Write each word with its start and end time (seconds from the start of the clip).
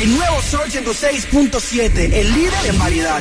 El 0.00 0.16
nuevo 0.16 0.40
Sol 0.42 0.68
106.7, 0.70 2.12
el 2.12 2.32
líder 2.32 2.66
en 2.66 2.78
variedad. 2.78 3.20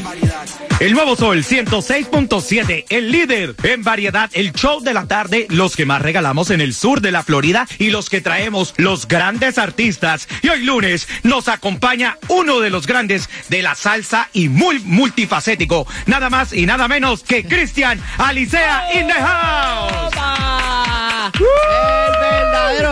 El 0.79 0.93
nuevo 0.93 1.15
Sol 1.15 1.43
106.7, 1.43 2.85
el 2.89 3.11
líder 3.11 3.55
en 3.63 3.81
variedad, 3.81 4.29
el 4.33 4.53
show 4.53 4.79
de 4.81 4.93
la 4.93 5.07
tarde, 5.07 5.47
los 5.49 5.75
que 5.75 5.87
más 5.87 6.03
regalamos 6.03 6.51
en 6.51 6.61
el 6.61 6.75
sur 6.75 7.01
de 7.01 7.11
la 7.11 7.23
Florida 7.23 7.65
y 7.79 7.89
los 7.89 8.11
que 8.11 8.21
traemos 8.21 8.75
los 8.77 9.07
grandes 9.07 9.57
artistas. 9.57 10.27
Y 10.43 10.49
hoy 10.49 10.65
lunes 10.65 11.07
nos 11.23 11.47
acompaña 11.47 12.19
uno 12.27 12.59
de 12.59 12.69
los 12.69 12.85
grandes 12.85 13.27
de 13.49 13.63
la 13.63 13.73
salsa 13.73 14.29
y 14.31 14.47
muy 14.47 14.77
multifacético, 14.77 15.87
nada 16.05 16.29
más 16.29 16.53
y 16.53 16.67
nada 16.67 16.87
menos 16.87 17.23
que 17.23 17.43
Cristian 17.43 17.99
Alicea 18.19 18.93
in 18.93 19.07
the 19.07 19.13
house. 19.13 20.13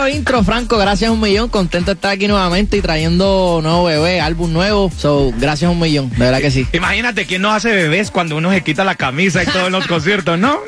Intro, 0.08 0.42
Franco. 0.44 0.78
Gracias 0.78 1.10
un 1.10 1.20
millón. 1.20 1.48
Contento 1.48 1.90
de 1.90 1.94
estar 1.94 2.12
aquí 2.12 2.28
nuevamente 2.28 2.76
y 2.76 2.80
trayendo 2.80 3.60
nuevo 3.62 3.84
bebé, 3.84 4.20
álbum 4.20 4.52
nuevo. 4.52 4.90
So, 4.96 5.32
gracias 5.38 5.70
un 5.70 5.78
millón. 5.78 6.10
De 6.10 6.16
verdad 6.18 6.40
que 6.40 6.50
sí. 6.50 6.66
Imagínate 6.72 7.26
quién 7.26 7.42
nos 7.42 7.54
hace 7.54 7.70
bebés 7.74 8.10
cuando 8.10 8.36
uno 8.36 8.50
se 8.52 8.62
quita 8.62 8.84
la 8.84 8.94
camisa 8.94 9.42
y 9.42 9.46
todos 9.46 9.70
los 9.70 9.86
conciertos, 9.88 10.38
¿no? 10.38 10.60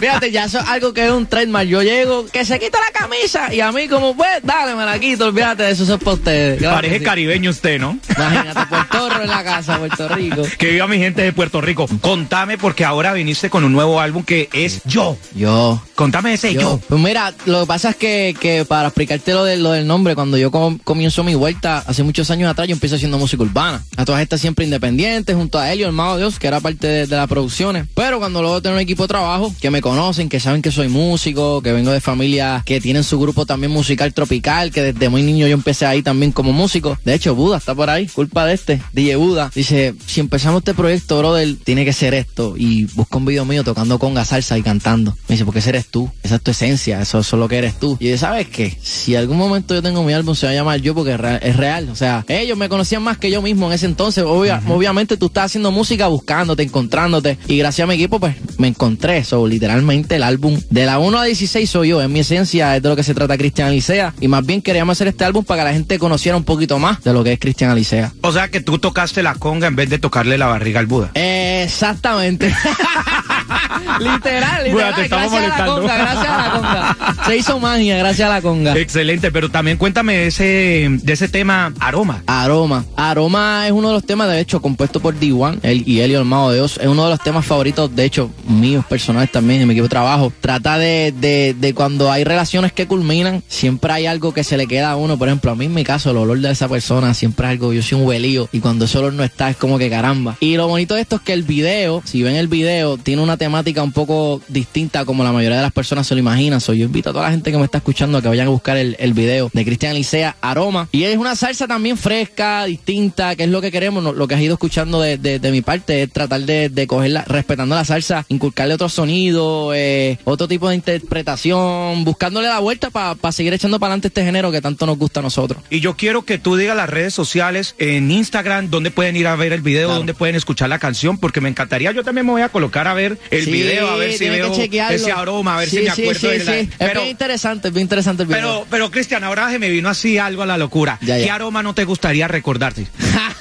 Fíjate, 0.00 0.30
ya 0.30 0.44
eso 0.44 0.58
es 0.60 0.66
algo 0.68 0.92
que 0.92 1.06
es 1.06 1.10
un 1.10 1.26
trademark. 1.26 1.68
Yo 1.68 1.82
llego, 1.82 2.26
que 2.26 2.44
se 2.44 2.58
quita 2.58 2.78
la 2.78 2.98
camisa 2.98 3.52
y 3.52 3.60
a 3.60 3.72
mí 3.72 3.88
como, 3.88 4.16
pues, 4.16 4.30
dale, 4.42 4.74
me 4.74 4.84
la 4.84 4.98
quito. 4.98 5.26
Olvídate 5.26 5.64
de 5.64 5.70
eso, 5.72 5.84
eso 5.84 5.94
es 5.94 6.00
para 6.00 6.14
ustedes. 6.14 6.58
Claro 6.58 6.76
Parece 6.76 6.98
sí. 6.98 7.04
caribeño 7.04 7.50
usted, 7.50 7.78
¿no? 7.80 7.98
Imagínate, 8.16 8.60
Puerto 8.66 9.07
En 9.22 9.28
la 9.30 9.44
casa, 9.44 9.78
Puerto 9.78 10.08
Rico. 10.08 10.42
Que 10.58 10.70
viva 10.72 10.86
mi 10.88 10.98
gente 10.98 11.22
de 11.22 11.32
Puerto 11.32 11.60
Rico. 11.60 11.86
Contame 12.00 12.58
porque 12.58 12.84
ahora 12.84 13.12
viniste 13.12 13.50
con 13.50 13.64
un 13.64 13.72
nuevo 13.72 14.00
álbum 14.00 14.22
que 14.24 14.48
es 14.52 14.80
Yo. 14.84 15.16
Yo. 15.34 15.80
Contame 15.94 16.34
ese 16.34 16.54
Yo. 16.54 16.60
Yo. 16.60 16.80
Pues 16.88 17.00
mira, 17.00 17.32
lo 17.46 17.60
que 17.60 17.66
pasa 17.66 17.90
es 17.90 17.96
que, 17.96 18.36
que 18.40 18.64
para 18.64 18.88
explicarte 18.88 19.32
lo, 19.32 19.44
de, 19.44 19.56
lo 19.56 19.72
del 19.72 19.86
nombre, 19.86 20.14
cuando 20.14 20.36
yo 20.36 20.50
com- 20.50 20.78
comienzo 20.78 21.24
mi 21.24 21.34
vuelta, 21.34 21.82
hace 21.86 22.02
muchos 22.02 22.30
años 22.30 22.50
atrás, 22.50 22.68
yo 22.68 22.74
empecé 22.74 22.96
haciendo 22.96 23.18
música 23.18 23.42
urbana. 23.42 23.82
A 23.96 24.04
todas 24.04 24.20
estas 24.22 24.40
siempre 24.40 24.64
independientes, 24.64 25.34
junto 25.36 25.58
a 25.58 25.72
Elio, 25.72 25.86
el 25.86 25.92
Mago 25.92 26.16
Dios, 26.18 26.38
que 26.38 26.46
era 26.46 26.60
parte 26.60 26.86
de, 26.86 27.06
de 27.06 27.16
las 27.16 27.28
producciones. 27.28 27.86
Pero 27.94 28.18
cuando 28.18 28.42
luego 28.42 28.62
tengo 28.62 28.76
un 28.76 28.80
equipo 28.82 29.04
de 29.04 29.08
trabajo, 29.08 29.54
que 29.60 29.70
me 29.70 29.80
conocen, 29.80 30.28
que 30.28 30.40
saben 30.40 30.62
que 30.62 30.70
soy 30.70 30.88
músico, 30.88 31.62
que 31.62 31.72
vengo 31.72 31.90
de 31.90 32.00
familias 32.00 32.62
que 32.64 32.80
tienen 32.80 33.04
su 33.04 33.18
grupo 33.18 33.46
también 33.46 33.72
musical 33.72 34.12
tropical, 34.12 34.70
que 34.70 34.82
desde 34.82 35.08
muy 35.08 35.22
niño 35.22 35.46
yo 35.46 35.54
empecé 35.54 35.86
ahí 35.86 36.02
también 36.02 36.32
como 36.32 36.52
músico. 36.52 36.98
De 37.04 37.14
hecho, 37.14 37.34
Buda 37.34 37.58
está 37.58 37.74
por 37.74 37.90
ahí, 37.90 38.06
culpa 38.06 38.44
de 38.46 38.54
este, 38.54 38.80
DJ 38.92 39.07
Buda. 39.16 39.50
Dice, 39.54 39.94
si 40.06 40.20
empezamos 40.20 40.60
este 40.60 40.74
proyecto, 40.74 41.18
brother, 41.18 41.56
tiene 41.64 41.84
que 41.84 41.92
ser 41.92 42.14
esto. 42.14 42.54
Y 42.56 42.84
busca 42.94 43.16
un 43.18 43.24
video 43.24 43.44
mío 43.44 43.64
tocando 43.64 43.98
conga, 43.98 44.24
salsa 44.24 44.56
y 44.58 44.62
cantando. 44.62 45.12
Me 45.28 45.34
dice, 45.34 45.44
porque 45.44 45.60
ese 45.60 45.70
eres 45.70 45.86
tú, 45.88 46.10
esa 46.22 46.36
es 46.36 46.42
tu 46.42 46.50
esencia, 46.50 47.00
eso, 47.00 47.18
eso 47.20 47.36
es 47.36 47.40
lo 47.40 47.48
que 47.48 47.58
eres 47.58 47.78
tú. 47.78 47.96
Y 48.00 48.10
yo, 48.10 48.18
¿sabes 48.18 48.48
qué? 48.48 48.76
Si 48.82 49.14
algún 49.16 49.36
momento 49.38 49.74
yo 49.74 49.82
tengo 49.82 50.02
mi 50.04 50.12
álbum, 50.12 50.34
se 50.34 50.46
va 50.46 50.52
a 50.52 50.54
llamar 50.54 50.80
yo 50.80 50.94
porque 50.94 51.12
es 51.12 51.20
real. 51.20 51.40
Es 51.42 51.56
real. 51.56 51.88
O 51.90 51.96
sea, 51.96 52.24
ellos 52.28 52.56
me 52.58 52.68
conocían 52.68 53.02
más 53.02 53.18
que 53.18 53.30
yo 53.30 53.42
mismo 53.42 53.66
en 53.66 53.72
ese 53.72 53.86
entonces. 53.86 54.24
Obvia- 54.24 54.62
Obviamente 54.68 55.16
tú 55.16 55.26
estás 55.26 55.46
haciendo 55.46 55.70
música 55.72 56.06
buscándote, 56.08 56.62
encontrándote. 56.62 57.38
Y 57.48 57.58
gracias 57.58 57.84
a 57.84 57.88
mi 57.88 57.94
equipo, 57.94 58.20
pues 58.20 58.36
me 58.58 58.68
encontré. 58.68 59.24
So, 59.24 59.46
literalmente 59.46 60.16
el 60.16 60.22
álbum 60.22 60.60
de 60.70 60.86
la 60.86 60.98
1 60.98 61.18
a 61.18 61.24
16 61.24 61.68
soy 61.68 61.88
yo. 61.88 62.02
En 62.02 62.12
mi 62.12 62.20
esencia 62.20 62.76
es 62.76 62.82
de 62.82 62.88
lo 62.88 62.96
que 62.96 63.02
se 63.02 63.14
trata 63.14 63.36
Cristian 63.38 63.68
Alicea. 63.68 64.14
Y 64.20 64.28
más 64.28 64.44
bien 64.44 64.62
queríamos 64.62 64.96
hacer 64.96 65.08
este 65.08 65.24
álbum 65.24 65.44
para 65.44 65.62
que 65.62 65.68
la 65.68 65.72
gente 65.74 65.98
conociera 65.98 66.36
un 66.36 66.44
poquito 66.44 66.78
más 66.78 67.02
de 67.02 67.12
lo 67.12 67.24
que 67.24 67.32
es 67.32 67.38
Cristian 67.38 67.70
Alicea. 67.70 68.12
O 68.22 68.32
sea 68.32 68.48
que 68.48 68.60
tú 68.60 68.78
tocaste 68.98 69.22
la 69.22 69.34
conga 69.34 69.68
en 69.68 69.76
vez 69.76 69.88
de 69.88 70.00
tocarle 70.00 70.36
la 70.38 70.48
barriga 70.48 70.80
al 70.80 70.86
Buda. 70.86 71.12
Exactamente. 71.14 72.52
literal, 74.00 74.62
Bueno, 74.72 74.88
literal. 74.88 74.94
te 74.94 75.02
estamos 75.02 75.32
gracias 75.32 75.52
a 75.52 75.58
la 75.58 75.66
molestando. 75.66 75.80
conga, 75.80 75.96
gracias 75.96 76.28
a 76.28 76.36
la 76.36 76.50
conga. 76.52 76.96
Se 77.26 77.36
hizo 77.36 77.58
magia, 77.60 77.98
gracias 77.98 78.28
a 78.28 78.32
la 78.32 78.42
conga. 78.42 78.76
Excelente, 78.78 79.30
pero 79.32 79.50
también 79.50 79.76
cuéntame 79.76 80.14
de 80.16 80.26
ese, 80.28 80.88
de 81.02 81.12
ese 81.12 81.28
tema 81.28 81.72
aroma. 81.80 82.22
Aroma. 82.26 82.84
Aroma 82.96 83.66
es 83.66 83.72
uno 83.72 83.88
de 83.88 83.94
los 83.94 84.04
temas, 84.04 84.28
de 84.28 84.40
hecho, 84.40 84.60
compuesto 84.62 85.00
por 85.00 85.14
D1 85.18 85.58
él 85.62 85.82
y 85.86 86.00
Elio, 86.00 86.18
el 86.20 86.24
mago 86.24 86.50
de 86.50 86.56
Dios. 86.58 86.78
Es 86.80 86.86
uno 86.86 87.04
de 87.04 87.10
los 87.10 87.20
temas 87.20 87.44
favoritos, 87.44 87.94
de 87.94 88.04
hecho, 88.04 88.30
míos 88.46 88.84
personales 88.86 89.30
también, 89.32 89.60
en 89.60 89.68
mi 89.68 89.72
equipo 89.74 89.84
de 89.84 89.90
trabajo. 89.90 90.32
Trata 90.40 90.78
de, 90.78 91.12
de, 91.18 91.54
de 91.58 91.74
cuando 91.74 92.10
hay 92.12 92.24
relaciones 92.24 92.72
que 92.72 92.86
culminan, 92.86 93.42
siempre 93.48 93.92
hay 93.92 94.06
algo 94.06 94.32
que 94.32 94.44
se 94.44 94.56
le 94.56 94.66
queda 94.66 94.92
a 94.92 94.96
uno. 94.96 95.18
Por 95.18 95.28
ejemplo, 95.28 95.50
a 95.50 95.54
mí 95.54 95.66
en 95.66 95.74
mi 95.74 95.84
caso, 95.84 96.10
el 96.10 96.16
olor 96.16 96.38
de 96.38 96.50
esa 96.50 96.68
persona 96.68 97.14
siempre 97.14 97.46
es 97.46 97.50
algo, 97.52 97.72
yo 97.72 97.82
soy 97.82 97.98
un 98.00 98.06
huelío. 98.06 98.48
Y 98.52 98.60
cuando 98.60 98.84
ese 98.86 98.98
olor 98.98 99.12
no 99.12 99.24
está, 99.24 99.50
es 99.50 99.56
como 99.56 99.78
que 99.78 99.90
caramba. 99.90 100.36
Y 100.40 100.56
lo 100.56 100.68
bonito 100.68 100.94
de 100.94 101.02
esto 101.02 101.16
es 101.16 101.22
que 101.22 101.32
el 101.32 101.42
video, 101.42 102.02
si 102.04 102.22
ven 102.22 102.36
el 102.36 102.48
video, 102.48 102.96
tiene 102.96 103.22
una 103.22 103.36
temática 103.36 103.47
un 103.48 103.92
poco 103.92 104.40
distinta 104.48 105.04
como 105.04 105.24
la 105.24 105.32
mayoría 105.32 105.56
de 105.56 105.62
las 105.62 105.72
personas 105.72 106.06
se 106.06 106.14
lo 106.14 106.20
imaginan. 106.20 106.60
So, 106.60 106.72
yo 106.74 106.84
invito 106.84 107.10
a 107.10 107.12
toda 107.12 107.24
la 107.26 107.30
gente 107.30 107.50
que 107.50 107.58
me 107.58 107.64
está 107.64 107.78
escuchando 107.78 108.18
a 108.18 108.22
que 108.22 108.28
vayan 108.28 108.46
a 108.46 108.50
buscar 108.50 108.76
el, 108.76 108.96
el 108.98 109.12
video 109.14 109.50
de 109.52 109.64
Cristian 109.64 109.94
Licea, 109.94 110.36
Aroma. 110.40 110.88
Y 110.92 111.04
es 111.04 111.16
una 111.16 111.34
salsa 111.36 111.66
también 111.66 111.96
fresca, 111.96 112.64
distinta, 112.64 113.34
que 113.36 113.44
es 113.44 113.50
lo 113.50 113.60
que 113.60 113.70
queremos, 113.70 114.02
lo 114.16 114.28
que 114.28 114.34
has 114.34 114.40
ido 114.40 114.54
escuchando 114.54 115.00
de, 115.00 115.16
de- 115.18 115.38
de 115.38 115.50
mi 115.50 115.60
parte, 115.62 116.02
es 116.02 116.12
tratar 116.12 116.40
de, 116.42 116.68
de 116.68 116.86
cogerla, 116.86 117.24
respetando 117.26 117.74
la 117.74 117.84
salsa, 117.84 118.24
inculcarle 118.28 118.74
otro 118.74 118.88
sonido, 118.88 119.72
eh, 119.74 120.18
otro 120.24 120.48
tipo 120.48 120.68
de 120.68 120.74
interpretación, 120.76 122.04
buscándole 122.04 122.48
la 122.48 122.58
vuelta 122.60 122.90
para 122.90 123.16
seguir 123.32 123.52
echando 123.52 123.78
para 123.78 123.88
adelante 123.92 124.08
este 124.08 124.24
género 124.24 124.50
que 124.50 124.60
tanto 124.60 124.86
nos 124.86 124.98
gusta 124.98 125.20
a 125.20 125.22
nosotros. 125.22 125.62
Y 125.70 125.80
yo 125.80 125.96
quiero 125.96 126.22
que 126.24 126.38
tú 126.38 126.56
digas 126.56 126.76
las 126.76 126.88
redes 126.88 127.14
sociales 127.14 127.74
en 127.78 128.10
Instagram, 128.10 128.70
donde 128.70 128.90
pueden 128.90 129.16
ir 129.16 129.26
a 129.26 129.36
ver 129.36 129.52
el 129.52 129.60
video, 129.62 129.88
Claro. 129.88 129.98
donde 129.98 130.14
pueden 130.14 130.34
escuchar 130.36 130.68
la 130.68 130.78
canción, 130.78 131.18
porque 131.18 131.40
me 131.40 131.48
encantaría, 131.48 131.92
yo 131.92 132.02
también 132.04 132.26
me 132.26 132.32
voy 132.32 132.42
a 132.42 132.48
colocar 132.48 132.88
a 132.88 132.94
ver 132.94 133.18
el 133.30 133.37
Sí, 133.44 133.50
video, 133.52 133.88
a 133.88 133.96
ver 133.96 134.12
si 134.12 134.28
veo 134.28 134.52
ese 134.52 135.12
aroma, 135.12 135.56
a 135.56 135.58
ver 135.60 135.68
Sí, 135.68 135.78
si 135.78 135.82
me 135.82 135.90
acuerdo 135.90 136.28
de 136.28 136.38
la... 136.44 136.52
sí. 136.52 136.58
Es 136.60 136.68
Pero, 136.78 137.00
bien 137.00 137.10
interesante, 137.10 137.68
es 137.68 137.74
bien 137.74 137.82
interesante 137.84 138.22
el 138.22 138.28
video. 138.28 138.40
pero, 138.40 138.66
pero 138.70 138.90
Cristian, 138.90 139.24
ahora 139.24 139.50
se 139.50 139.58
me 139.58 139.68
vino 139.68 139.88
así 139.88 140.18
algo 140.18 140.42
a 140.42 140.46
la 140.46 140.56
locura. 140.58 140.98
Ya, 141.00 141.18
ya. 141.18 141.24
¿Qué 141.24 141.30
aroma 141.30 141.62
no 141.62 141.74
te 141.74 141.84
gustaría 141.84 142.28
recordarte? 142.28 142.86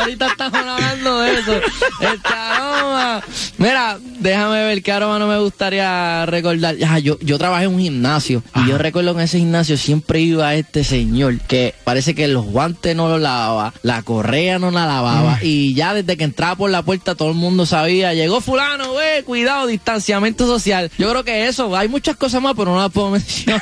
Ahorita 0.00 0.26
estamos 0.26 0.58
hablando 0.58 1.20
de 1.20 1.38
eso. 1.38 1.52
Este 2.00 2.28
aroma. 2.34 3.22
Mira, 3.58 3.98
déjame 4.20 4.64
ver 4.64 4.82
qué 4.82 4.92
aroma 4.92 5.18
no 5.18 5.26
me 5.26 5.38
gustaría 5.38 6.26
recordar. 6.26 6.76
Yo, 7.02 7.18
yo 7.20 7.38
trabajé 7.38 7.64
en 7.64 7.74
un 7.74 7.80
gimnasio 7.80 8.42
y 8.56 8.68
yo 8.68 8.78
recuerdo 8.78 9.14
que 9.14 9.20
en 9.20 9.24
ese 9.24 9.38
gimnasio 9.38 9.76
siempre 9.76 10.20
iba 10.20 10.54
este 10.54 10.84
señor 10.84 11.38
que 11.40 11.74
parece 11.84 12.14
que 12.14 12.28
los 12.28 12.44
guantes 12.46 12.94
no 12.96 13.08
los 13.08 13.20
lavaba, 13.20 13.72
la 13.82 14.02
correa 14.02 14.58
no 14.58 14.70
la 14.70 14.86
lavaba 14.86 15.38
y 15.42 15.74
ya 15.74 15.94
desde 15.94 16.16
que 16.16 16.24
entraba 16.24 16.56
por 16.56 16.70
la 16.70 16.82
puerta 16.82 17.14
todo 17.14 17.30
el 17.30 17.34
mundo 17.34 17.66
sabía, 17.66 18.14
llegó 18.14 18.40
fulano, 18.40 18.94
ve, 18.94 19.22
cuidado, 19.24 19.66
distanciamiento 19.66 20.46
social. 20.46 20.90
Yo 20.98 21.10
creo 21.10 21.24
que 21.24 21.46
eso, 21.46 21.74
hay 21.76 21.88
muchas 21.88 22.16
cosas 22.16 22.42
más, 22.42 22.54
pero 22.56 22.72
no 22.72 22.80
las 22.80 22.90
puedo 22.90 23.10
mencionar 23.12 23.60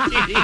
aquí. 0.00 0.34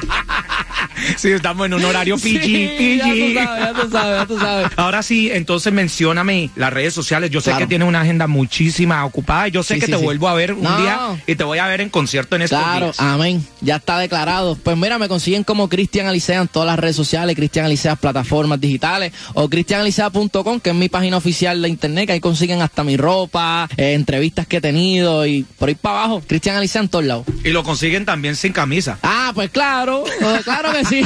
sí, 1.16 1.30
estamos 1.30 1.66
en 1.66 1.74
un 1.74 1.84
horario 1.84 2.16
PG, 2.16 2.22
Sí, 2.22 2.98
ya 2.98 3.04
tú 3.04 3.10
PG. 3.10 3.34
sabes, 3.34 3.60
ya 3.60 3.74
tú 3.82 3.90
sabes, 3.90 4.18
ya 4.20 4.26
tú 4.26 4.38
sabes. 4.38 4.68
Ahora 4.76 5.02
sí, 5.02 5.30
entonces 5.32 5.72
mencióname 5.72 6.50
las 6.56 6.72
redes 6.72 6.94
sociales. 6.94 7.30
Yo 7.30 7.40
sé 7.40 7.50
Claro. 7.50 7.60
que 7.60 7.66
tienes 7.68 7.88
una 7.88 8.00
agenda 8.02 8.26
muchísima 8.26 9.04
ocupada. 9.04 9.48
Yo 9.48 9.62
sé 9.62 9.74
Sí, 9.74 9.80
que 9.80 9.86
sí, 9.86 9.92
te 9.92 9.98
sí. 9.98 10.04
vuelvo 10.04 10.28
a 10.28 10.34
ver 10.34 10.52
un 10.54 10.62
No. 10.62 10.76
día 10.80 10.98
y 11.26 11.34
te 11.36 11.44
voy 11.44 11.58
a 11.58 11.66
ver 11.66 11.80
en 11.80 11.88
concierto 11.90 12.36
en 12.36 12.42
estos 12.42 12.58
Claro, 12.58 12.86
días. 12.86 13.00
amén. 13.00 13.46
Ya 13.60 13.76
está 13.76 13.98
declarado. 13.98 14.56
Pues 14.56 14.76
mira, 14.76 14.98
me 14.98 15.08
consiguen 15.08 15.44
como 15.44 15.68
Cristian 15.68 16.06
Alicea 16.06 16.40
en 16.40 16.48
todas 16.48 16.66
las 16.66 16.78
redes 16.78 16.96
sociales, 16.96 17.36
Cristian 17.36 17.66
Alicea 17.66 17.96
plataformas 17.96 18.60
digitales 18.60 19.12
o 19.34 19.48
cristianalicea.com, 19.48 20.60
que 20.60 20.70
es 20.70 20.76
mi 20.76 20.88
página 20.88 21.16
oficial 21.16 21.60
de 21.62 21.68
internet, 21.68 22.06
que 22.06 22.12
ahí 22.12 22.20
consiguen 22.20 22.62
hasta 22.62 22.84
mi 22.84 22.96
ropa, 22.96 23.68
eh, 23.76 23.92
entrevistas 23.94 24.46
que 24.46 24.58
he 24.58 24.60
tenido 24.60 25.26
y 25.26 25.44
por 25.58 25.68
ahí 25.68 25.74
para 25.74 25.98
abajo, 26.00 26.22
Cristian 26.26 26.56
Alicea 26.56 26.82
en 26.82 26.88
todos 26.88 27.04
lados. 27.04 27.26
Y 27.44 27.50
lo 27.50 27.62
consiguen 27.62 28.04
también 28.04 28.36
sin 28.36 28.52
camisa. 28.52 28.98
Ah, 29.02 29.32
pues 29.34 29.50
claro, 29.50 30.04
claro 30.44 30.72
que 30.72 30.84
sí. 30.84 31.02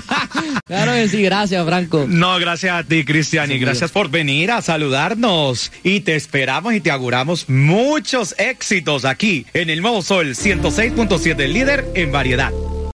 claro 0.66 0.92
que 0.92 1.08
sí, 1.08 1.22
gracias, 1.22 1.64
Franco. 1.64 2.06
No, 2.08 2.38
gracias 2.38 2.74
a 2.74 2.84
ti, 2.84 3.04
Cristian, 3.04 3.50
y 3.50 3.58
gracias 3.58 3.90
por 3.90 4.10
venir 4.10 4.50
a 4.50 4.62
saludarnos. 4.62 5.72
Y 5.82 6.00
te 6.00 6.16
esperamos 6.16 6.74
y 6.74 6.80
te 6.80 6.90
auguramos 6.90 7.48
muchos 7.48 8.34
éxitos 8.38 9.04
aquí 9.04 9.46
en 9.54 9.70
el 9.70 9.82
Nuevo 9.82 10.02
Sol 10.02 10.34
106.7, 10.34 11.48
líder 11.48 11.86
en 11.94 12.12
variedad. 12.12 12.52